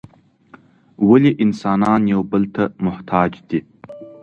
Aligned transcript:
ولي 1.09 1.31
انسانان 1.43 2.01
یو 2.13 2.21
بل 2.31 2.43
ته 2.55 2.63
محتاج 2.85 3.31
دي؟ 3.49 3.59